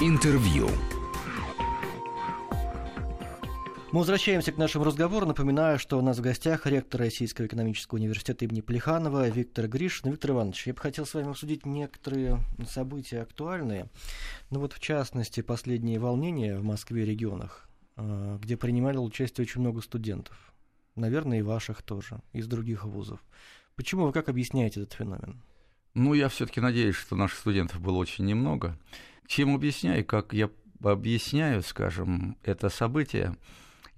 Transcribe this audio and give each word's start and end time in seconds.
Интервью. 0.00 0.68
Мы 3.90 3.98
возвращаемся 3.98 4.52
к 4.52 4.56
нашему 4.56 4.84
разговору. 4.84 5.26
Напоминаю, 5.26 5.80
что 5.80 5.98
у 5.98 6.02
нас 6.02 6.18
в 6.18 6.20
гостях 6.20 6.66
ректор 6.66 7.00
Российского 7.00 7.46
экономического 7.46 7.98
университета 7.98 8.44
имени 8.44 8.60
Плеханова 8.60 9.28
Виктор 9.28 9.66
Гришин. 9.66 10.12
Виктор 10.12 10.30
Иванович, 10.30 10.68
я 10.68 10.74
бы 10.74 10.80
хотел 10.80 11.04
с 11.04 11.14
вами 11.14 11.30
обсудить 11.30 11.66
некоторые 11.66 12.38
события 12.68 13.22
актуальные. 13.22 13.90
Ну 14.50 14.60
вот, 14.60 14.72
в 14.72 14.78
частности, 14.78 15.40
последние 15.40 15.98
волнения 15.98 16.56
в 16.56 16.62
Москве 16.62 17.02
и 17.02 17.06
регионах, 17.06 17.68
э, 17.96 18.38
где 18.40 18.56
принимали 18.56 18.98
участие 18.98 19.42
очень 19.42 19.62
много 19.62 19.80
студентов. 19.80 20.36
Наверное, 20.94 21.40
и 21.40 21.42
ваших 21.42 21.82
тоже, 21.82 22.20
из 22.32 22.46
других 22.46 22.84
вузов. 22.84 23.18
Почему 23.74 24.06
вы 24.06 24.12
как 24.12 24.28
объясняете 24.28 24.82
этот 24.82 24.92
феномен? 24.92 25.42
Ну, 25.94 26.14
я 26.14 26.28
все-таки 26.28 26.60
надеюсь, 26.60 26.96
что 26.96 27.16
наших 27.16 27.38
студентов 27.38 27.80
было 27.80 27.96
очень 27.96 28.24
немного. 28.24 28.78
Чем 29.26 29.54
объясняю, 29.54 30.04
как 30.04 30.32
я 30.32 30.50
объясняю, 30.82 31.62
скажем, 31.62 32.36
это 32.44 32.68
событие, 32.68 33.36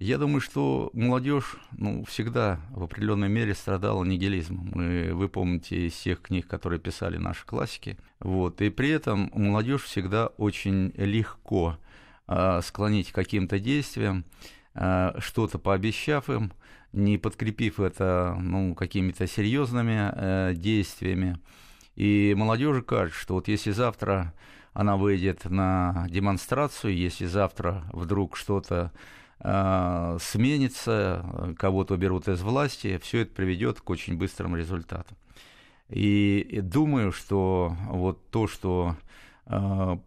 я 0.01 0.17
думаю, 0.17 0.41
что 0.41 0.89
молодежь 0.93 1.57
ну, 1.77 2.03
всегда 2.05 2.59
в 2.71 2.81
определенной 2.81 3.29
мере 3.29 3.53
страдала 3.53 4.03
нигилизмом. 4.03 4.71
Мы, 4.73 5.11
вы 5.13 5.29
помните 5.29 5.85
из 5.85 5.93
всех 5.93 6.23
книг, 6.23 6.47
которые 6.47 6.79
писали 6.79 7.17
наши 7.17 7.45
классики. 7.45 7.99
Вот. 8.19 8.61
И 8.61 8.71
при 8.71 8.89
этом 8.89 9.29
молодежь 9.35 9.83
всегда 9.83 10.25
очень 10.37 10.91
легко 10.95 11.77
э, 12.27 12.61
склонить 12.63 13.11
к 13.11 13.15
каким-то 13.15 13.59
действиям, 13.59 14.25
э, 14.73 15.11
что-то 15.19 15.59
пообещав 15.59 16.31
им, 16.31 16.51
не 16.93 17.19
подкрепив 17.19 17.79
это 17.79 18.35
ну, 18.41 18.73
какими-то 18.73 19.27
серьезными 19.27 20.11
э, 20.15 20.53
действиями. 20.55 21.37
И 22.01 22.33
молодежи 22.35 22.81
кажется, 22.81 23.21
что 23.21 23.35
вот 23.35 23.47
если 23.47 23.69
завтра 23.69 24.33
она 24.73 24.97
выйдет 24.97 25.45
на 25.45 26.07
демонстрацию, 26.09 26.97
если 26.97 27.27
завтра 27.27 27.83
вдруг 27.93 28.37
что-то 28.37 28.91
э, 29.39 30.17
сменится, 30.19 31.53
кого-то 31.59 31.93
уберут 31.93 32.27
из 32.27 32.41
власти, 32.41 32.99
все 33.03 33.19
это 33.19 33.35
приведет 33.35 33.81
к 33.81 33.89
очень 33.91 34.17
быстрым 34.17 34.55
результатам. 34.55 35.15
И, 35.89 36.39
и 36.39 36.61
думаю, 36.61 37.11
что 37.11 37.75
вот 37.85 38.17
то, 38.31 38.47
что 38.47 38.95
э, 39.45 39.97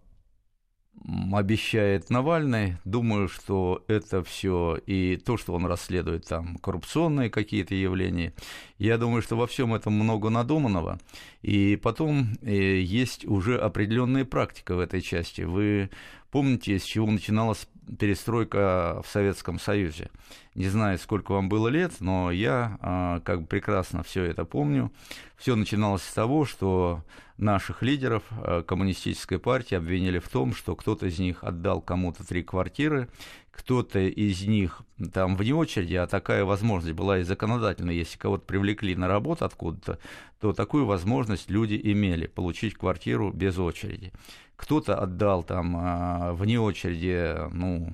обещает 1.32 2.08
Навальный, 2.08 2.76
думаю, 2.84 3.28
что 3.28 3.84
это 3.88 4.22
все 4.24 4.78
и 4.86 5.16
то, 5.16 5.36
что 5.36 5.52
он 5.52 5.66
расследует 5.66 6.26
там 6.26 6.56
коррупционные 6.56 7.30
какие-то 7.30 7.74
явления, 7.74 8.32
я 8.78 8.96
думаю, 8.96 9.20
что 9.22 9.36
во 9.36 9.46
всем 9.46 9.74
этом 9.74 9.92
много 9.92 10.30
надуманного, 10.30 10.98
и 11.42 11.76
потом 11.76 12.36
э, 12.42 12.80
есть 12.80 13.26
уже 13.26 13.58
определенная 13.58 14.24
практика 14.24 14.76
в 14.76 14.80
этой 14.80 15.02
части. 15.02 15.42
Вы 15.42 15.90
помните, 16.30 16.78
с 16.78 16.84
чего 16.84 17.06
начиналась 17.06 17.68
перестройка 17.98 19.02
в 19.04 19.10
Советском 19.10 19.58
Союзе. 19.58 20.10
Не 20.54 20.68
знаю, 20.68 20.98
сколько 20.98 21.32
вам 21.32 21.48
было 21.48 21.68
лет, 21.68 21.92
но 22.00 22.30
я 22.30 22.78
а, 22.80 23.20
как 23.20 23.42
бы 23.42 23.46
прекрасно 23.46 24.02
все 24.02 24.24
это 24.24 24.44
помню. 24.44 24.92
Все 25.36 25.56
начиналось 25.56 26.02
с 26.02 26.12
того, 26.12 26.44
что 26.44 27.02
наших 27.36 27.82
лидеров 27.82 28.22
а, 28.30 28.62
коммунистической 28.62 29.38
партии 29.38 29.74
обвинили 29.74 30.18
в 30.18 30.28
том, 30.28 30.54
что 30.54 30.76
кто-то 30.76 31.06
из 31.06 31.18
них 31.18 31.42
отдал 31.42 31.80
кому-то 31.80 32.26
три 32.26 32.42
квартиры, 32.42 33.08
кто-то 33.50 34.00
из 34.00 34.42
них 34.46 34.82
там 35.12 35.36
вне 35.36 35.54
очереди, 35.54 35.94
а 35.94 36.06
такая 36.06 36.44
возможность 36.44 36.94
была 36.94 37.18
и 37.18 37.24
законодательная, 37.24 37.94
если 37.94 38.18
кого-то 38.18 38.44
привлекли 38.44 38.96
на 38.96 39.08
работу 39.08 39.44
откуда-то, 39.44 39.98
то 40.40 40.52
такую 40.52 40.86
возможность 40.86 41.50
люди 41.50 41.80
имели, 41.82 42.26
получить 42.26 42.74
квартиру 42.74 43.30
без 43.32 43.58
очереди 43.58 44.12
кто-то 44.56 44.98
отдал 44.98 45.42
там 45.42 45.76
а, 45.76 46.32
вне 46.32 46.60
очереди 46.60 47.34
ну, 47.52 47.92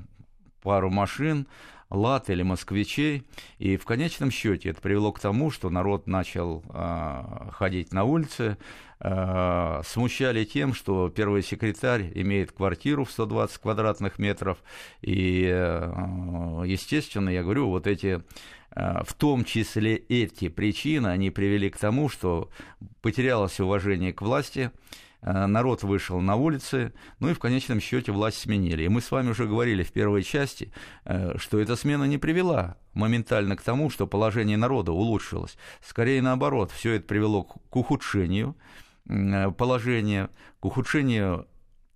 пару 0.62 0.90
машин, 0.90 1.46
лат 1.90 2.30
или 2.30 2.42
москвичей, 2.42 3.24
и 3.58 3.76
в 3.76 3.84
конечном 3.84 4.30
счете 4.30 4.70
это 4.70 4.80
привело 4.80 5.12
к 5.12 5.20
тому, 5.20 5.50
что 5.50 5.70
народ 5.70 6.06
начал 6.06 6.62
э, 6.68 7.50
ходить 7.50 7.92
на 7.92 8.04
улицы, 8.04 8.58
э, 9.00 9.82
смущали 9.84 10.44
тем, 10.44 10.72
что 10.72 11.08
первый 11.08 11.42
секретарь 11.42 12.12
имеет 12.14 12.52
квартиру 12.52 13.04
в 13.04 13.10
120 13.10 13.58
квадратных 13.58 14.20
метров, 14.20 14.58
и, 15.02 15.42
естественно, 16.64 17.28
я 17.28 17.42
говорю, 17.42 17.68
вот 17.68 17.86
эти 17.88 18.22
в 18.72 19.14
том 19.14 19.44
числе 19.44 19.96
эти 19.96 20.48
причины, 20.48 21.08
они 21.08 21.30
привели 21.30 21.70
к 21.70 21.76
тому, 21.76 22.08
что 22.08 22.50
потерялось 23.02 23.58
уважение 23.58 24.12
к 24.12 24.22
власти, 24.22 24.70
народ 25.22 25.82
вышел 25.82 26.20
на 26.20 26.36
улицы, 26.36 26.92
ну 27.18 27.28
и 27.28 27.34
в 27.34 27.38
конечном 27.38 27.80
счете 27.80 28.12
власть 28.12 28.38
сменили. 28.38 28.84
И 28.84 28.88
мы 28.88 29.00
с 29.00 29.10
вами 29.10 29.30
уже 29.30 29.46
говорили 29.46 29.82
в 29.82 29.92
первой 29.92 30.22
части, 30.22 30.72
э, 31.04 31.36
что 31.38 31.58
эта 31.58 31.76
смена 31.76 32.04
не 32.04 32.18
привела 32.18 32.76
моментально 32.94 33.56
к 33.56 33.62
тому, 33.62 33.90
что 33.90 34.06
положение 34.06 34.56
народа 34.56 34.92
улучшилось. 34.92 35.56
Скорее 35.82 36.22
наоборот, 36.22 36.70
все 36.70 36.94
это 36.94 37.06
привело 37.06 37.42
к 37.44 37.76
ухудшению 37.76 38.56
э, 39.08 39.50
положения, 39.50 40.30
к 40.60 40.64
ухудшению 40.64 41.46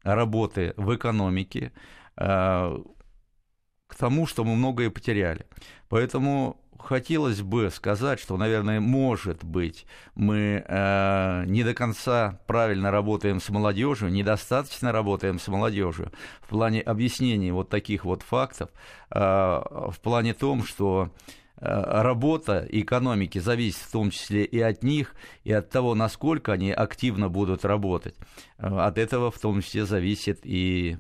работы 0.03 0.75
в 0.77 0.95
экономике, 0.95 1.73
к 2.15 3.97
тому, 3.97 4.27
что 4.27 4.45
мы 4.45 4.55
многое 4.55 4.91
потеряли. 4.91 5.47
Поэтому 5.89 6.61
хотелось 6.79 7.43
бы 7.43 7.71
сказать, 7.71 8.21
что, 8.21 8.37
наверное, 8.37 8.81
может 8.81 9.45
быть, 9.45 9.87
мы 10.15 10.65
э, 10.67 11.45
не 11.47 11.63
до 11.63 11.75
конца 11.75 12.41
правильно 12.47 12.91
работаем 12.91 13.41
с 13.41 13.49
молодежью, 13.49 14.11
недостаточно 14.11 14.93
работаем 14.93 15.39
с 15.39 15.49
молодежью 15.49 16.13
в 16.43 16.49
плане 16.49 16.81
объяснения 16.81 17.53
вот 17.53 17.69
таких 17.69 18.05
вот 18.05 18.23
фактов, 18.23 18.71
э, 19.11 19.19
в 19.19 19.97
плане 20.03 20.35
том, 20.35 20.65
что 20.65 21.11
э, 21.57 22.03
работа 22.03 22.67
экономики 22.71 23.39
зависит 23.39 23.83
в 23.83 23.93
том 23.93 24.11
числе 24.11 24.45
и 24.45 24.61
от 24.61 24.83
них, 24.83 25.15
и 25.45 25.53
от 25.53 25.71
того, 25.71 25.95
насколько 25.95 26.53
они 26.53 26.73
активно 26.73 27.29
будут 27.29 27.65
работать. 27.65 28.17
Э, 28.59 28.69
от 28.79 28.99
этого 28.99 29.31
в 29.31 29.39
том 29.39 29.63
числе 29.63 29.87
зависит 29.87 30.41
и 30.45 30.99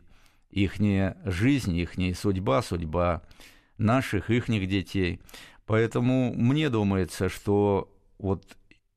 их 0.50 0.74
жизнь, 1.24 1.76
их 1.76 1.94
судьба, 2.16 2.62
судьба 2.62 3.22
наших, 3.78 4.30
их 4.30 4.46
детей. 4.68 5.20
Поэтому 5.66 6.32
мне 6.34 6.68
думается, 6.68 7.28
что 7.28 7.90
вот 8.18 8.44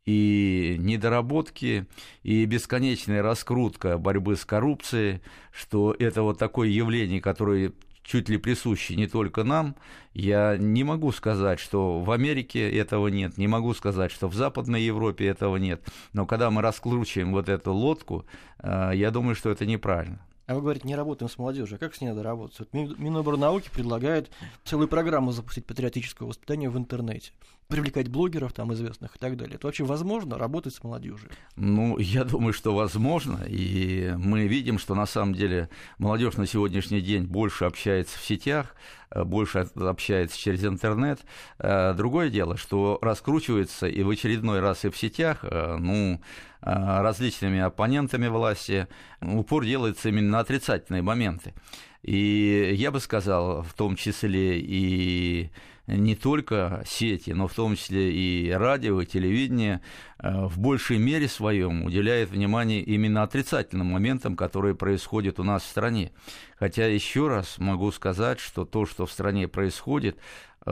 и 0.06 0.78
недоработки, 0.80 1.86
и 2.24 2.46
бесконечная 2.46 3.22
раскрутка 3.22 3.98
борьбы 3.98 4.38
с 4.38 4.46
коррупцией, 4.46 5.22
что 5.52 5.94
это 6.00 6.24
вот 6.24 6.40
такое 6.40 6.70
явление, 6.70 7.20
которое 7.20 7.74
чуть 8.04 8.30
ли 8.30 8.38
присуще 8.38 8.96
не 8.96 9.08
только 9.08 9.44
нам. 9.44 9.76
Я 10.14 10.56
не 10.58 10.84
могу 10.84 11.12
сказать, 11.12 11.60
что 11.60 12.00
в 12.00 12.10
Америке 12.12 12.72
этого 12.72 13.10
нет, 13.10 13.38
не 13.38 13.48
могу 13.48 13.74
сказать, 13.74 14.12
что 14.12 14.30
в 14.30 14.34
Западной 14.34 14.82
Европе 14.82 15.28
этого 15.28 15.58
нет. 15.58 15.84
Но 16.14 16.26
когда 16.26 16.50
мы 16.50 16.62
раскручиваем 16.62 17.34
вот 17.34 17.50
эту 17.50 17.74
лодку, 17.74 18.26
э, 18.60 18.92
я 18.96 19.12
думаю, 19.12 19.36
что 19.36 19.50
это 19.50 19.66
неправильно. 19.66 20.26
А 20.48 20.56
вы 20.56 20.62
говорите, 20.62 20.88
не 20.88 20.96
работаем 20.96 21.30
с 21.30 21.38
молодежью. 21.38 21.76
А 21.76 21.78
как 21.78 21.94
с 21.94 22.00
ней 22.00 22.08
надо 22.08 22.24
работать? 22.24 22.58
Вот 22.60 22.74
Миноборнауки 22.74 23.70
предлагает 23.70 24.32
целую 24.64 24.88
программу 24.88 25.32
запустить 25.32 25.66
патриотического 25.66 26.28
воспитания 26.28 26.70
в 26.70 26.78
интернете. 26.78 27.34
Привлекать 27.68 28.08
блогеров 28.08 28.54
там 28.54 28.74
известных 28.74 29.18
и 29.18 29.20
так 29.20 29.36
далее. 29.36 29.56
Это 29.56 29.68
вообще 29.68 29.84
возможно 29.84 30.38
работать 30.38 30.74
с 30.74 30.82
молодежью? 30.84 31.30
Ну, 31.58 31.98
я 31.98 32.24
думаю, 32.24 32.54
что 32.54 32.74
возможно. 32.74 33.44
И 33.46 34.14
мы 34.18 34.48
видим, 34.48 34.80
что 34.80 34.96
на 34.96 35.06
самом 35.06 35.34
деле 35.34 35.70
молодежь 35.98 36.38
на 36.38 36.48
сегодняшний 36.48 37.02
день 37.02 37.26
больше 37.26 37.66
общается 37.66 38.18
в 38.18 38.22
сетях, 38.24 38.74
э, 39.10 39.26
больше 39.26 39.68
общается 39.76 40.38
через 40.38 40.64
интернет. 40.64 41.20
Э, 41.60 41.94
другое 41.94 42.30
дело, 42.30 42.56
что 42.56 43.00
раскручивается 43.02 43.88
и 43.88 44.02
в 44.02 44.10
очередной 44.10 44.62
раз 44.62 44.86
и 44.86 44.90
в 44.90 44.98
сетях, 44.98 45.40
э, 45.44 45.76
ну, 45.78 46.22
различными 46.62 47.60
оппонентами 47.60 48.28
власти, 48.28 48.88
упор 49.22 49.64
делается 49.64 50.10
именно 50.10 50.32
на 50.32 50.40
отрицательные 50.40 51.02
моменты. 51.02 51.54
И 52.02 52.74
я 52.76 52.92
бы 52.92 53.00
сказал, 53.00 53.62
в 53.62 53.74
том 53.74 53.96
числе 53.96 54.60
и 54.60 55.52
не 55.88 56.16
только 56.16 56.84
сети, 56.86 57.32
но 57.32 57.48
в 57.48 57.54
том 57.54 57.76
числе 57.76 58.12
и 58.12 58.52
радио, 58.52 59.02
и 59.02 59.06
телевидение 59.06 59.82
э, 60.20 60.46
в 60.46 60.60
большей 60.60 60.98
мере 60.98 61.28
своем 61.30 61.84
уделяет 61.84 62.30
внимание 62.30 62.82
именно 62.82 63.24
отрицательным 63.24 63.88
моментам, 63.88 64.36
которые 64.36 64.76
происходят 64.76 65.40
у 65.40 65.44
нас 65.44 65.64
в 65.64 65.68
стране. 65.68 66.12
Хотя 66.60 66.88
еще 66.88 67.30
раз 67.30 67.58
могу 67.58 67.92
сказать, 67.92 68.40
что 68.40 68.66
то, 68.66 68.86
что 68.86 69.06
в 69.06 69.12
стране 69.12 69.48
происходит, 69.48 70.18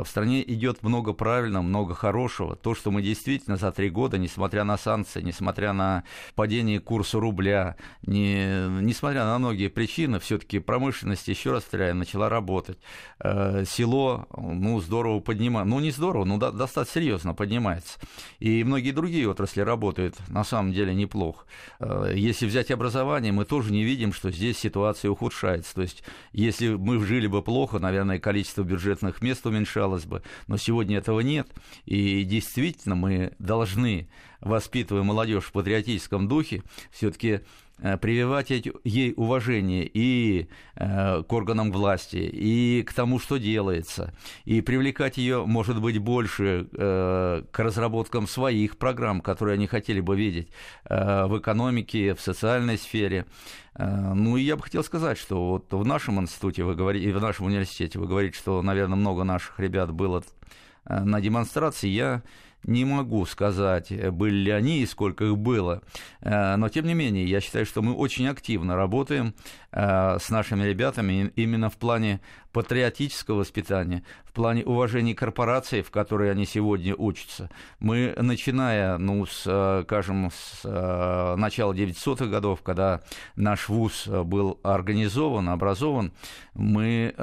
В 0.03 0.07
стране 0.07 0.44
идет 0.44 0.81
много 0.81 1.13
правильного, 1.13 1.63
много 1.63 1.94
хорошего. 1.94 2.56
То, 2.56 2.74
что 2.74 2.92
мы 2.92 3.01
действительно 3.01 3.57
за 3.57 3.71
три 3.71 3.89
года, 3.89 4.18
несмотря 4.18 4.63
на 4.63 4.77
санкции, 4.77 5.21
несмотря 5.21 5.74
на 5.74 6.03
падение 6.36 6.80
курса 6.80 7.19
рубля, 7.19 7.75
не, 8.06 8.68
несмотря 8.81 9.25
на 9.25 9.38
многие 9.38 9.68
причины, 9.68 10.19
все-таки 10.19 10.59
промышленность, 10.59 11.27
еще 11.27 11.51
раз 11.51 11.65
повторяю, 11.75 11.95
начала 11.95 12.30
работать. 12.30 12.77
Э, 13.19 13.65
село, 13.65 14.27
ну, 14.38 14.80
здорово 14.80 15.19
поднимается. 15.19 15.69
Ну, 15.69 15.80
не 15.80 15.92
здорово, 15.92 16.25
но 16.25 16.38
достаточно 16.38 16.86
серьезно 16.86 17.33
поднимается. 17.33 18.00
И 18.39 18.63
многие 18.63 18.91
другие 18.91 19.30
отрасли 19.30 19.62
работают 19.62 20.15
на 20.30 20.44
самом 20.44 20.71
деле 20.71 20.94
неплохо. 20.94 21.45
Э, 21.80 22.13
если 22.15 22.45
взять 22.45 22.71
образование, 22.71 23.31
мы 23.31 23.45
тоже 23.45 23.71
не 23.71 23.83
видим, 23.83 24.13
что 24.13 24.31
здесь 24.31 24.57
ситуация 24.57 25.12
ухудшается. 25.12 25.75
То 25.75 25.81
есть, 25.81 26.03
если 26.31 26.69
мы 26.75 27.03
жили 27.03 27.27
бы 27.27 27.41
плохо, 27.41 27.80
наверное, 27.80 28.19
количество 28.19 28.63
бюджетных 28.63 29.21
мест 29.21 29.45
уменьшалось 29.45 29.84
бы. 30.05 30.23
Но 30.47 30.57
сегодня 30.57 30.97
этого 30.97 31.19
нет. 31.21 31.47
И 31.85 32.23
действительно 32.23 32.95
мы 32.95 33.33
должны, 33.39 34.09
воспитывая 34.41 35.03
молодежь 35.03 35.45
в 35.45 35.51
патриотическом 35.51 36.27
духе, 36.27 36.63
все-таки 36.91 37.41
прививать 37.77 38.50
ей 38.50 39.13
уважение 39.18 39.89
и 39.94 40.48
э, 40.75 41.24
к 41.24 41.33
органам 41.33 41.72
власти, 41.72 42.18
и 42.18 42.83
к 42.83 42.94
тому, 42.94 43.19
что 43.19 43.38
делается, 43.38 44.13
и 44.45 44.62
привлекать 44.62 45.18
ее, 45.18 45.45
может 45.45 45.81
быть, 45.81 45.98
больше 45.98 46.68
э, 46.72 47.44
к 47.51 47.60
разработкам 47.60 48.27
своих 48.27 48.77
программ, 48.77 49.22
которые 49.22 49.56
они 49.56 49.68
хотели 49.68 50.00
бы 50.00 50.16
видеть 50.16 50.50
в 50.86 51.39
экономике, 51.39 52.13
в 52.16 52.22
социальной 52.22 52.77
сфере. 52.77 53.25
Ну 53.77 54.38
и 54.38 54.44
я 54.44 54.56
бы 54.56 54.63
хотел 54.63 54.83
сказать, 54.83 55.18
что 55.18 55.50
вот 55.50 55.74
в 55.74 55.86
нашем 55.86 56.22
институте 56.22 56.63
вы 56.63 56.75
говорите, 56.75 57.10
и 57.10 57.12
в 57.12 57.22
нашем 57.22 57.48
университете 57.48 58.00
вы 58.00 58.07
говорите, 58.07 58.38
что, 58.38 58.62
наверное, 58.62 58.95
много 58.95 59.24
наших 59.24 59.60
ребят 59.60 59.92
было 59.92 60.24
на 60.86 61.19
демонстрации. 61.19 61.89
Я 61.89 62.22
не 62.65 62.83
могу 62.85 63.25
сказать, 63.25 63.91
э, 63.91 64.12
были 64.12 64.35
ли 64.35 64.51
они 64.51 64.79
и 64.79 64.85
сколько 64.85 65.25
их 65.25 65.38
было. 65.38 65.81
Э, 66.21 66.56
но, 66.56 66.69
тем 66.69 66.85
не 66.85 66.94
менее, 66.94 67.25
я 67.25 67.41
считаю, 67.41 67.65
что 67.65 67.81
мы 67.81 67.94
очень 67.94 68.27
активно 68.27 68.75
работаем 68.75 69.35
э, 69.71 70.17
с 70.19 70.29
нашими 70.29 70.63
ребятами 70.63 71.31
именно 71.35 71.69
в 71.69 71.77
плане 71.77 72.21
патриотического 72.55 73.39
воспитания, 73.39 74.03
в 74.23 74.31
плане 74.31 74.63
уважения 74.63 75.13
корпораций, 75.13 75.81
в 75.81 75.91
которой 75.91 76.31
они 76.31 76.45
сегодня 76.45 76.95
учатся. 76.95 77.49
Мы, 77.81 78.15
начиная, 78.17 78.97
ну, 78.97 79.25
с, 79.25 79.83
скажем, 79.83 80.31
с 80.31 80.63
начала 81.37 81.73
900-х 81.73 82.27
годов, 82.27 82.61
когда 82.61 83.01
наш 83.35 83.67
вуз 83.67 84.07
был 84.07 84.57
организован, 84.63 85.49
образован, 85.49 86.13
мы 86.53 87.13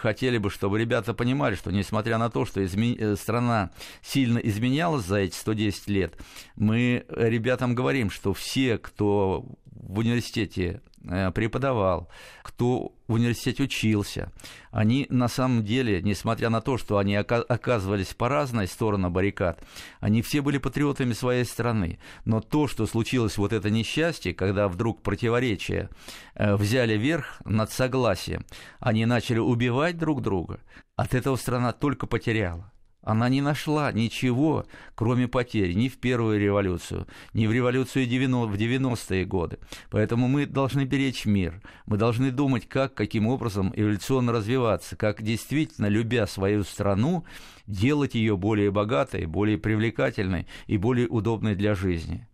хотели 0.00 0.38
бы, 0.38 0.50
чтобы 0.50 0.78
ребята 0.78 1.14
понимали, 1.14 1.56
что 1.56 1.72
несмотря 1.72 2.16
на 2.18 2.30
то, 2.30 2.44
что 2.44 2.64
изме... 2.64 3.16
страна 3.16 3.70
сильно 4.02 4.38
изменялась, 4.38 5.04
за 5.04 5.16
эти 5.16 5.34
110 5.34 5.88
лет, 5.88 6.14
мы 6.54 7.04
ребятам 7.08 7.74
говорим, 7.74 8.08
что 8.08 8.32
все, 8.34 8.78
кто 8.78 9.44
в 9.86 9.98
университете 9.98 10.80
э, 10.80 10.95
преподавал, 11.34 12.08
кто 12.42 12.92
в 13.06 13.12
университете 13.12 13.64
учился, 13.64 14.32
они 14.70 15.06
на 15.08 15.28
самом 15.28 15.64
деле, 15.64 16.02
несмотря 16.02 16.50
на 16.50 16.60
то, 16.60 16.76
что 16.78 16.98
они 16.98 17.14
оказывались 17.16 18.14
по 18.14 18.28
разной 18.28 18.66
стороне 18.66 19.08
баррикад, 19.08 19.62
они 20.00 20.22
все 20.22 20.40
были 20.42 20.58
патриотами 20.58 21.12
своей 21.12 21.44
страны. 21.44 21.98
Но 22.24 22.40
то, 22.40 22.68
что 22.68 22.86
случилось 22.86 23.38
вот 23.38 23.52
это 23.52 23.70
несчастье, 23.70 24.34
когда 24.34 24.68
вдруг 24.68 25.02
противоречия 25.02 25.90
э, 26.34 26.56
взяли 26.56 26.96
верх 26.96 27.40
над 27.44 27.70
согласием, 27.70 28.44
они 28.80 29.06
начали 29.06 29.38
убивать 29.38 29.98
друг 29.98 30.22
друга, 30.22 30.60
от 30.96 31.14
этого 31.14 31.36
страна 31.36 31.72
только 31.72 32.06
потеряла. 32.06 32.72
Она 33.02 33.28
не 33.28 33.40
нашла 33.40 33.92
ничего, 33.92 34.66
кроме 34.96 35.28
потерь, 35.28 35.74
ни 35.74 35.88
в 35.88 35.98
первую 35.98 36.40
революцию, 36.40 37.06
ни 37.34 37.46
в 37.46 37.52
революцию 37.52 38.04
в 38.04 38.08
90-е 38.08 39.24
годы. 39.24 39.58
Поэтому 39.90 40.26
мы 40.26 40.44
должны 40.44 40.84
беречь 40.84 41.24
мир. 41.24 41.62
Мы 41.86 41.98
должны 41.98 42.32
думать, 42.32 42.68
как, 42.68 42.94
каким 42.94 43.28
образом 43.28 43.72
эволюционно 43.76 44.32
развиваться, 44.32 44.96
как 44.96 45.22
действительно, 45.22 45.86
любя 45.86 46.26
свою 46.26 46.64
страну, 46.64 47.24
делать 47.68 48.16
ее 48.16 48.36
более 48.36 48.72
богатой, 48.72 49.26
более 49.26 49.58
привлекательной 49.58 50.48
и 50.66 50.76
более 50.76 51.06
удобной 51.06 51.54
для 51.54 51.76
жизни. 51.76 52.26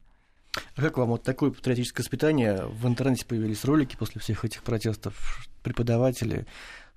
А 0.74 0.80
как 0.80 0.98
вам 0.98 1.10
вот 1.10 1.22
такое 1.22 1.50
патриотическое 1.50 2.02
воспитание? 2.02 2.66
В 2.66 2.86
интернете 2.86 3.24
появились 3.26 3.64
ролики 3.64 3.96
после 3.96 4.20
всех 4.20 4.44
этих 4.44 4.62
протестов. 4.62 5.46
Преподаватели 5.62 6.46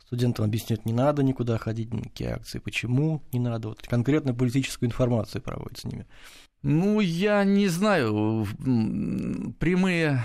студентам 0.05 0.45
объясняют, 0.45 0.85
не 0.85 0.93
надо 0.93 1.23
никуда 1.23 1.57
ходить 1.57 1.93
на 1.93 2.03
какие 2.03 2.29
акции, 2.29 2.59
почему 2.59 3.23
не 3.31 3.39
надо, 3.39 3.69
вот 3.69 3.81
конкретно 3.81 4.33
политическую 4.33 4.87
информацию 4.87 5.41
проводят 5.41 5.79
с 5.79 5.85
ними. 5.85 6.05
Ну, 6.61 6.99
я 6.99 7.43
не 7.43 7.67
знаю, 7.67 8.47
прямые 9.59 10.23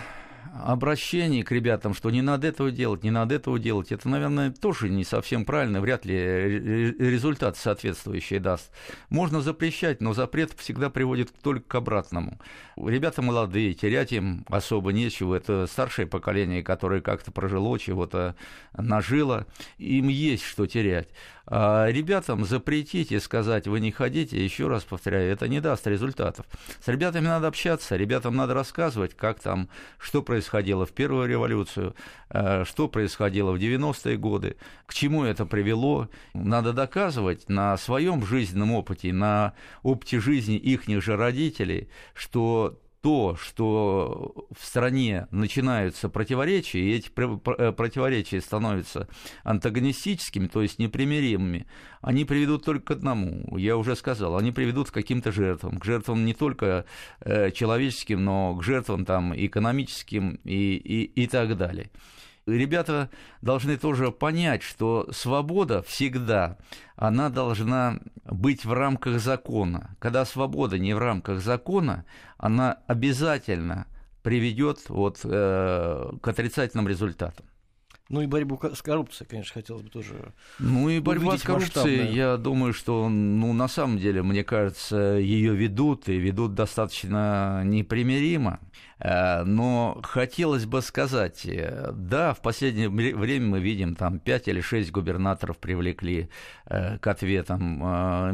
обращений 0.52 1.42
к 1.42 1.52
ребятам, 1.52 1.94
что 1.94 2.10
не 2.10 2.22
надо 2.22 2.48
этого 2.48 2.70
делать, 2.70 3.02
не 3.02 3.10
надо 3.10 3.34
этого 3.34 3.58
делать, 3.58 3.92
это, 3.92 4.08
наверное, 4.08 4.50
тоже 4.50 4.88
не 4.88 5.04
совсем 5.04 5.44
правильно, 5.44 5.80
вряд 5.80 6.04
ли 6.04 6.16
результат 6.16 7.56
соответствующий 7.56 8.38
даст. 8.38 8.70
Можно 9.08 9.40
запрещать, 9.40 10.00
но 10.00 10.12
запрет 10.12 10.52
всегда 10.56 10.90
приводит 10.90 11.32
только 11.42 11.68
к 11.68 11.74
обратному. 11.76 12.38
Ребята 12.76 13.22
молодые, 13.22 13.74
терять 13.74 14.12
им 14.12 14.44
особо 14.48 14.92
нечего, 14.92 15.34
это 15.34 15.66
старшее 15.66 16.06
поколение, 16.06 16.62
которое 16.62 17.00
как-то 17.00 17.30
прожило, 17.32 17.78
чего-то 17.78 18.34
нажило, 18.76 19.46
им 19.78 20.08
есть 20.08 20.44
что 20.44 20.66
терять. 20.66 21.08
А 21.52 21.88
ребятам 21.88 22.44
запретить 22.44 23.10
и 23.10 23.18
сказать, 23.18 23.66
вы 23.66 23.80
не 23.80 23.90
ходите, 23.90 24.42
еще 24.42 24.68
раз 24.68 24.84
повторяю, 24.84 25.32
это 25.32 25.48
не 25.48 25.60
даст 25.60 25.84
результатов. 25.88 26.46
С 26.80 26.86
ребятами 26.86 27.26
надо 27.26 27.48
общаться, 27.48 27.96
ребятам 27.96 28.36
надо 28.36 28.54
рассказывать, 28.54 29.16
как 29.16 29.40
там, 29.40 29.68
что 29.98 30.22
происходило 30.22 30.86
в 30.86 30.92
первую 30.92 31.28
революцию, 31.28 31.96
э, 32.28 32.64
что 32.64 32.86
происходило 32.86 33.50
в 33.50 33.56
90-е 33.56 34.16
годы, 34.16 34.58
к 34.86 34.94
чему 34.94 35.24
это 35.24 35.44
привело. 35.44 36.08
Надо 36.34 36.72
доказывать 36.72 37.48
на 37.48 37.76
своем 37.78 38.24
жизненном 38.24 38.70
опыте, 38.70 39.12
на 39.12 39.54
опыте 39.82 40.20
жизни 40.20 40.54
их 40.56 40.84
же 41.02 41.16
родителей, 41.16 41.88
что 42.14 42.78
то, 43.02 43.36
что 43.36 44.46
в 44.50 44.64
стране 44.64 45.26
начинаются 45.30 46.08
противоречия, 46.08 46.80
и 46.80 46.96
эти 46.96 47.10
э, 47.16 47.72
противоречия 47.72 48.40
становятся 48.40 49.08
антагонистическими, 49.42 50.48
то 50.48 50.60
есть 50.62 50.78
непримиримыми, 50.78 51.66
они 52.02 52.24
приведут 52.24 52.64
только 52.64 52.86
к 52.86 52.90
одному. 52.98 53.56
Я 53.56 53.76
уже 53.76 53.96
сказал, 53.96 54.36
они 54.36 54.52
приведут 54.52 54.90
к 54.90 54.94
каким-то 54.94 55.32
жертвам. 55.32 55.78
К 55.78 55.84
жертвам 55.84 56.24
не 56.24 56.34
только 56.34 56.84
э, 57.20 57.50
человеческим, 57.52 58.24
но 58.24 58.54
к 58.56 58.62
жертвам 58.62 59.04
там, 59.04 59.34
экономическим 59.34 60.40
и, 60.44 60.76
и, 60.76 61.04
и 61.04 61.26
так 61.26 61.56
далее 61.56 61.90
ребята 62.56 63.10
должны 63.42 63.76
тоже 63.76 64.10
понять, 64.10 64.62
что 64.62 65.08
свобода 65.12 65.82
всегда, 65.82 66.58
она 66.96 67.28
должна 67.28 67.98
быть 68.24 68.64
в 68.64 68.72
рамках 68.72 69.20
закона. 69.20 69.96
Когда 69.98 70.24
свобода 70.24 70.78
не 70.78 70.94
в 70.94 70.98
рамках 70.98 71.40
закона, 71.40 72.04
она 72.38 72.78
обязательно 72.86 73.86
приведет 74.22 74.88
вот, 74.88 75.20
э, 75.24 76.10
к 76.20 76.28
отрицательным 76.28 76.88
результатам. 76.88 77.46
Ну 78.10 78.22
и 78.22 78.26
борьбу 78.26 78.60
с 78.74 78.82
коррупцией, 78.82 79.28
конечно, 79.28 79.54
хотелось 79.54 79.82
бы 79.82 79.88
тоже. 79.88 80.32
Ну 80.58 80.88
и 80.88 80.98
борьба 80.98 81.38
с 81.38 81.42
коррупцией, 81.42 82.12
я 82.12 82.36
думаю, 82.36 82.72
что, 82.72 83.08
ну, 83.08 83.52
на 83.52 83.68
самом 83.68 83.98
деле, 83.98 84.20
мне 84.24 84.42
кажется, 84.42 84.96
ее 84.96 85.54
ведут 85.54 86.08
и 86.08 86.18
ведут 86.18 86.54
достаточно 86.54 87.62
непримиримо. 87.64 88.58
Э, 88.98 89.44
но 89.44 90.00
хотелось 90.02 90.66
бы 90.66 90.82
сказать, 90.82 91.46
э, 91.46 91.92
да, 91.94 92.34
в 92.34 92.42
последнее 92.42 92.88
время 92.88 93.46
мы 93.46 93.60
видим, 93.60 93.94
там 93.94 94.18
5 94.18 94.48
или 94.48 94.60
6 94.60 94.90
губернаторов 94.90 95.58
привлекли 95.58 96.30
э, 96.66 96.98
к 96.98 97.06
ответам, 97.06 97.78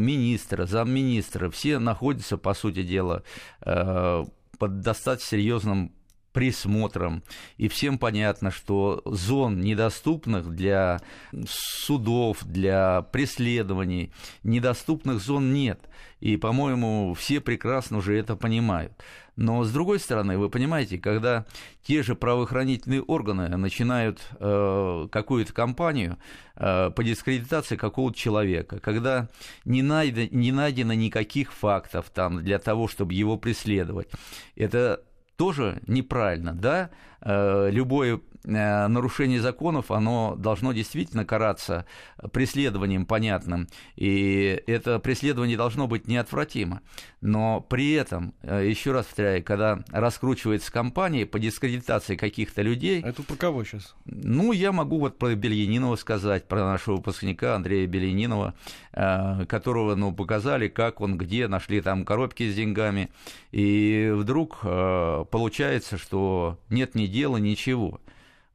министра, 0.03 0.65
замминистра, 0.65 1.51
все 1.51 1.79
находятся, 1.79 2.39
по 2.39 2.55
сути 2.55 2.83
дела, 2.83 3.25
под 3.61 4.81
достаточно 4.81 5.29
серьезным 5.29 5.93
присмотром. 6.37 7.23
И 7.57 7.67
всем 7.67 7.97
понятно, 7.97 8.51
что 8.51 9.01
зон 9.07 9.63
недоступных 9.63 10.55
для 10.55 11.01
судов, 11.49 12.45
для 12.45 13.01
преследований, 13.11 14.13
недоступных 14.43 15.23
зон 15.23 15.55
нет. 15.55 15.81
И, 16.21 16.37
по-моему, 16.37 17.15
все 17.15 17.41
прекрасно 17.41 17.97
уже 17.97 18.19
это 18.19 18.37
понимают. 18.37 18.93
Но, 19.37 19.65
с 19.65 19.73
другой 19.73 19.99
стороны, 19.99 20.37
вы 20.37 20.51
понимаете, 20.51 20.99
когда 20.99 21.47
те 21.83 22.03
же 22.03 22.15
правоохранительные 22.15 23.01
органы 23.01 23.49
начинают 23.57 24.21
э, 24.39 25.09
какую-то 25.11 25.55
кампанию 25.55 26.19
э, 26.57 26.91
по 26.91 27.03
дискредитации 27.03 27.77
какого-то 27.77 28.19
человека, 28.19 28.79
когда 28.79 29.29
не, 29.65 29.81
найдено, 29.81 30.29
не 30.33 30.53
найдено 30.53 30.93
никаких 30.93 31.55
фактов 31.55 32.11
там, 32.13 32.45
для 32.45 32.59
того, 32.59 32.89
чтобы 32.89 33.15
его 33.15 33.39
преследовать, 33.39 34.09
это 34.55 35.03
тоже 35.37 35.83
неправильно, 35.87 36.53
да, 36.53 36.91
э, 37.21 37.69
любое 37.71 38.21
нарушение 38.47 39.41
законов, 39.41 39.91
оно 39.91 40.37
должно 40.37 40.73
действительно 40.73 41.25
караться 41.25 41.85
преследованием 42.33 43.05
понятным, 43.05 43.69
и 43.97 44.63
это 44.67 44.99
преследование 44.99 45.57
должно 45.57 45.87
быть 45.89 46.07
неотвратимо. 46.07 46.81
Но 47.21 47.61
при 47.61 47.93
этом, 47.93 48.35
э, 48.43 48.67
еще 48.69 48.93
раз 48.93 49.07
повторяю, 49.07 49.43
когда 49.43 49.81
раскручивается 49.91 50.71
кампания 50.71 51.27
по 51.27 51.39
дискредитации 51.39 52.15
каких-то 52.15 52.63
людей... 52.63 53.03
А 53.03 53.09
это 53.09 53.23
про 53.23 53.35
кого 53.35 53.65
сейчас? 53.65 53.95
Ну, 54.05 54.53
я 54.53 54.71
могу 54.73 54.99
вот 55.01 55.19
про 55.19 55.35
Бельянинова 55.35 55.97
сказать, 55.97 56.47
про 56.47 56.65
нашего 56.65 56.97
выпускника 56.97 57.57
Андрея 57.57 57.87
Белянинова, 57.87 58.55
которого, 58.93 59.95
ну, 59.95 60.13
показали, 60.13 60.69
как 60.69 61.01
он, 61.01 61.19
где, 61.19 61.49
нашли 61.49 61.81
там 61.81 62.05
коробки 62.05 62.49
с 62.49 62.55
деньгами, 62.55 63.11
и 63.51 64.13
вдруг 64.15 64.61
получается, 64.61 65.99
что 65.99 66.59
нет 66.71 66.95
ни 66.95 67.07
дела, 67.07 67.39
ничего. 67.39 68.01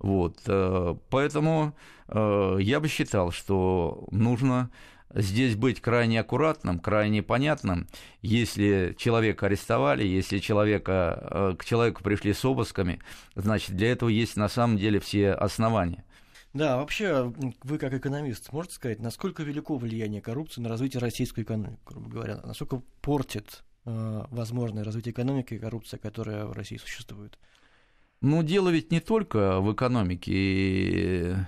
Вот, 0.01 0.39
э, 0.47 0.95
поэтому 1.11 1.75
э, 2.07 2.57
я 2.59 2.79
бы 2.79 2.87
считал, 2.87 3.31
что 3.31 4.07
нужно 4.09 4.71
здесь 5.13 5.55
быть 5.55 5.79
крайне 5.79 6.19
аккуратным, 6.19 6.79
крайне 6.79 7.21
понятным. 7.21 7.87
Если 8.23 8.95
человека 8.97 9.45
арестовали, 9.45 10.03
если 10.03 10.39
человека, 10.39 11.27
э, 11.29 11.55
к 11.55 11.65
человеку 11.65 12.01
пришли 12.01 12.33
с 12.33 12.43
обысками, 12.43 12.99
значит, 13.35 13.75
для 13.75 13.91
этого 13.91 14.09
есть 14.09 14.37
на 14.37 14.49
самом 14.49 14.77
деле 14.77 14.99
все 14.99 15.33
основания. 15.33 16.03
Да, 16.53 16.77
вообще, 16.77 17.31
вы 17.61 17.77
как 17.77 17.93
экономист 17.93 18.51
можете 18.51 18.75
сказать, 18.75 18.99
насколько 18.99 19.43
велико 19.43 19.77
влияние 19.77 20.21
коррупции 20.21 20.61
на 20.61 20.69
развитие 20.69 20.99
российской 20.99 21.43
экономики, 21.43 21.79
грубо 21.85 22.09
говоря, 22.09 22.41
насколько 22.43 22.81
портит 23.01 23.63
э, 23.85 24.23
возможное 24.31 24.83
развитие 24.83 25.13
экономики 25.13 25.59
коррупция, 25.59 25.99
которая 25.99 26.45
в 26.45 26.53
России 26.53 26.77
существует? 26.77 27.37
Ну, 28.21 28.43
дело 28.43 28.69
ведь 28.69 28.91
не 28.91 28.99
только 28.99 29.59
в 29.59 29.73
экономике. 29.73 31.47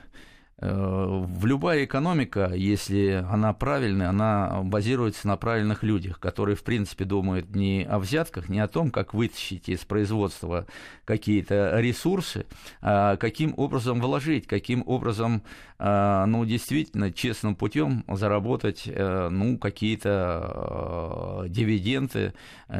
Э, 0.59 1.25
в 1.25 1.45
любая 1.45 1.83
экономика, 1.83 2.51
если 2.53 3.25
она 3.29 3.53
правильная, 3.53 4.09
она 4.09 4.61
базируется 4.63 5.27
на 5.27 5.35
правильных 5.35 5.83
людях, 5.83 6.19
которые, 6.19 6.55
в 6.55 6.63
принципе, 6.63 7.05
думают 7.05 7.55
не 7.55 7.83
о 7.83 7.99
взятках, 7.99 8.49
не 8.49 8.59
о 8.59 8.67
том, 8.67 8.91
как 8.91 9.13
вытащить 9.13 9.67
из 9.67 9.79
производства 9.79 10.67
какие-то 11.05 11.79
ресурсы, 11.79 12.45
а 12.81 13.17
каким 13.17 13.53
образом 13.57 13.99
вложить, 13.99 14.45
каким 14.47 14.83
образом, 14.85 15.43
э, 15.79 16.25
ну, 16.27 16.45
действительно, 16.45 17.11
честным 17.11 17.55
путем 17.55 18.05
заработать, 18.07 18.83
э, 18.85 19.29
ну, 19.29 19.57
какие-то 19.57 21.45
дивиденды, 21.47 22.33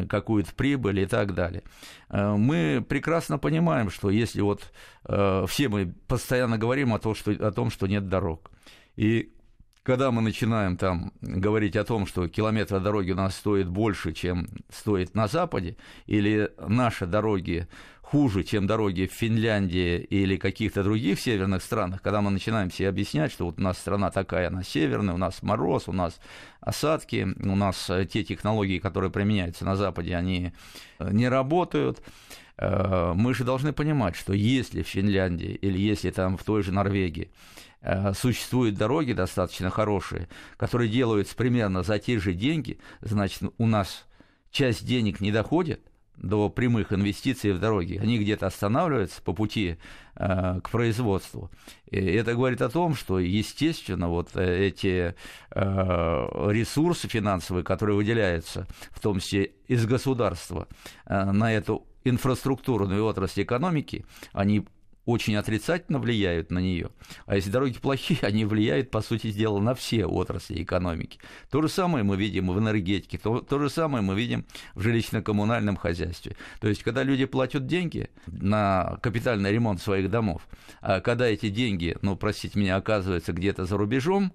какую-то 0.10 0.54
прибыль 0.54 1.02
и 1.02 1.06
так 1.06 1.34
далее. 1.34 1.64
Мы 2.10 2.86
прекрасно 2.88 3.38
понимаем, 3.38 3.90
что 3.90 4.10
если 4.10 4.42
вот 4.42 4.72
все 5.04 5.68
мы 5.68 5.94
постоянно 6.08 6.58
говорим 6.58 6.94
о 6.94 7.00
том, 7.00 7.16
что, 7.16 7.32
о 7.32 7.52
том, 7.52 7.63
что 7.70 7.88
нет 7.88 8.10
дорог. 8.10 8.52
И 8.96 9.34
когда 9.84 10.12
мы 10.12 10.22
начинаем 10.22 10.78
там 10.78 11.12
говорить 11.22 11.76
о 11.76 11.84
том, 11.84 12.08
что 12.08 12.28
километр 12.28 12.80
дороги 12.80 13.12
у 13.12 13.16
нас 13.16 13.36
стоит 13.36 13.68
больше, 13.68 14.14
чем 14.14 14.48
стоит 14.70 15.14
на 15.14 15.28
Западе, 15.28 15.76
или 16.06 16.52
наши 16.58 17.06
дороги 17.06 17.68
хуже, 18.02 18.44
чем 18.44 18.66
дороги 18.66 19.08
в 19.08 19.14
Финляндии 19.14 19.98
или 19.98 20.38
каких-то 20.38 20.84
других 20.84 21.20
северных 21.20 21.64
странах, 21.64 22.02
когда 22.02 22.22
мы 22.22 22.32
начинаем 22.32 22.72
себе 22.72 22.90
объяснять, 22.90 23.32
что 23.32 23.46
вот 23.46 23.60
у 23.60 23.62
нас 23.62 23.78
страна 23.78 24.10
такая, 24.12 24.48
она 24.48 24.64
северная, 24.64 25.16
у 25.16 25.18
нас 25.18 25.42
мороз, 25.42 25.88
у 25.88 25.94
нас 25.94 26.20
осадки, 26.62 27.28
у 27.44 27.56
нас 27.56 27.90
те 28.10 28.24
технологии, 28.24 28.80
которые 28.80 29.12
применяются 29.12 29.66
на 29.66 29.76
Западе, 29.76 30.16
они 30.16 30.54
не 31.00 31.28
работают, 31.28 32.02
Э, 32.53 32.53
мы 33.16 33.34
же 33.34 33.44
должны 33.44 33.74
понимать, 33.74 34.16
что 34.16 34.34
если 34.34 34.84
в 34.84 34.88
Финляндии 34.88 35.54
или 35.62 35.78
если 35.78 36.12
там 36.12 36.38
в 36.38 36.44
той 36.44 36.64
же 36.64 36.72
Норвегии 36.72 37.32
э, 37.82 38.14
существуют 38.14 38.76
дороги 38.76 39.14
достаточно 39.14 39.70
хорошие, 39.70 40.28
которые 40.58 40.90
делаются 40.90 41.36
примерно 41.36 41.84
за 41.84 42.00
те 42.00 42.20
же 42.20 42.34
деньги, 42.34 42.80
значит, 43.02 43.42
у 43.58 43.68
нас 43.68 44.06
часть 44.52 44.86
денег 44.86 45.20
не 45.20 45.32
доходит 45.32 45.82
до 46.18 46.50
прямых 46.50 46.94
инвестиций 46.94 47.54
в 47.54 47.60
дороги. 47.60 48.00
Они 48.02 48.20
где-то 48.20 48.48
останавливаются 48.48 49.22
по 49.22 49.34
пути 49.34 49.78
э, 50.16 50.60
к 50.62 50.70
производству. 50.70 51.50
И 51.90 51.98
это 51.98 52.34
говорит 52.34 52.62
о 52.62 52.70
том, 52.70 52.96
что, 52.96 53.20
естественно, 53.20 54.10
вот 54.10 54.36
эти 54.36 55.16
э, 55.52 55.62
ресурсы 56.52 57.08
финансовые, 57.08 57.64
которые 57.64 57.96
выделяются, 57.96 58.68
в 58.92 59.00
том 59.00 59.20
числе 59.20 59.54
из 59.68 59.86
государства, 59.86 60.68
э, 61.06 61.32
на 61.32 61.52
эту 61.54 61.88
инфраструктурную 62.04 63.06
отрасль 63.06 63.44
экономики, 63.44 64.06
они 64.32 64.66
очень 65.06 65.36
отрицательно 65.36 66.00
влияют 66.00 66.50
на 66.50 66.60
нее. 66.60 66.90
А 67.26 67.36
если 67.36 67.50
дороги 67.50 67.78
плохие, 67.78 68.20
они 68.24 68.46
влияют, 68.46 68.90
по 68.90 69.02
сути 69.02 69.32
дела, 69.32 69.60
на 69.60 69.76
все 69.76 70.06
отрасли 70.06 70.64
экономики. 70.64 71.20
То 71.50 71.62
же 71.62 71.70
самое 71.70 72.04
мы 72.04 72.16
видим 72.16 72.48
в 72.48 72.58
энергетике, 72.58 73.18
то, 73.18 73.42
то 73.42 73.60
же 73.60 73.70
самое 73.70 74.04
мы 74.04 74.16
видим 74.16 74.46
в 74.76 74.82
жилищно-коммунальном 74.82 75.78
хозяйстве. 75.78 76.36
То 76.60 76.68
есть, 76.68 76.84
когда 76.84 77.04
люди 77.04 77.26
платят 77.26 77.68
деньги 77.68 78.10
на 78.28 78.98
капитальный 79.02 79.52
ремонт 79.52 79.82
своих 79.82 80.10
домов, 80.10 80.48
а 80.82 81.02
когда 81.02 81.28
эти 81.28 81.50
деньги, 81.50 81.98
ну, 82.02 82.16
простите 82.16 82.58
меня, 82.58 82.78
оказываются 82.78 83.34
где-то 83.34 83.66
за 83.66 83.78
рубежом, 83.78 84.34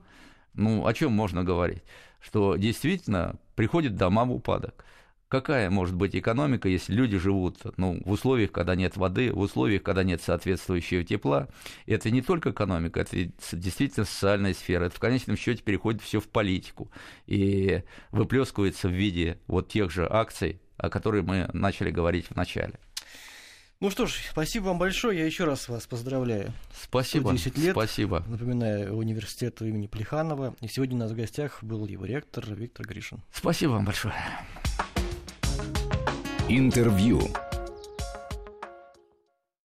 ну, 0.55 0.87
о 0.87 0.93
чем 0.93 1.13
можно 1.13 1.45
говорить? 1.45 1.83
Что 2.21 2.57
действительно 2.57 3.37
приходят 3.55 3.95
дома 3.95 4.25
в 4.25 4.33
упадок. 4.33 4.85
Какая 5.29 5.69
может 5.69 5.95
быть 5.95 6.17
экономика, 6.17 6.71
если 6.71 6.95
люди 6.95 7.19
живут 7.19 7.59
ну, 7.77 8.01
в 8.03 8.13
условиях, 8.13 8.51
когда 8.51 8.75
нет 8.75 8.97
воды, 8.97 9.31
в 9.31 9.39
условиях, 9.41 9.83
когда 9.83 10.03
нет 10.03 10.23
соответствующего 10.23 11.05
тепла? 11.05 11.49
Это 11.85 12.11
не 12.11 12.23
только 12.23 12.51
экономика, 12.51 13.01
это 13.01 13.31
действительно 13.53 14.07
социальная 14.07 14.55
сфера. 14.55 14.87
Это 14.87 14.97
в 14.97 15.01
конечном 15.01 15.37
счете 15.37 15.63
переходит 15.63 16.01
все 16.01 16.21
в 16.21 16.29
политику 16.29 16.91
и 17.27 17.83
выплескивается 18.11 18.89
в 18.89 18.93
виде 18.93 19.39
вот 19.47 19.69
тех 19.69 19.91
же 19.91 20.09
акций, 20.11 20.61
о 20.79 20.89
которых 20.89 21.27
мы 21.27 21.51
начали 21.53 21.91
говорить 21.91 22.29
в 22.29 22.35
начале. 22.35 22.79
Ну 23.81 23.91
что 23.91 24.07
ж, 24.07 24.25
спасибо 24.31 24.65
вам 24.65 24.79
большое. 24.79 25.19
Я 25.19 25.27
еще 25.27 25.45
раз 25.45 25.69
вас 25.69 25.87
поздравляю. 25.87 26.53
Спасибо. 26.83 27.33
10 27.33 27.59
лет. 27.59 27.73
Спасибо. 27.73 28.25
Напоминаю, 28.27 28.97
университету 28.97 29.67
имени 29.67 29.87
Плеханова. 29.89 30.57
И 30.63 30.69
сегодня 30.69 30.97
у 30.97 30.99
нас 30.99 31.13
в 31.13 31.17
гостях 31.17 31.63
был 31.63 31.87
его 31.87 32.07
ректор 32.07 32.45
Виктор 32.55 32.87
Гришин. 32.89 33.23
Спасибо 33.31 33.73
вам 33.73 33.85
большое. 33.85 34.15
Интервью. 36.51 37.21